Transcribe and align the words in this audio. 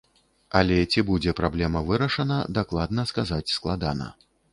Але 0.59 0.77
ці 0.93 1.03
будзе 1.09 1.33
праблема 1.39 1.83
вырашана, 1.89 2.37
дакладна 2.59 3.05
сказаць 3.13 3.53
складана. 3.57 4.09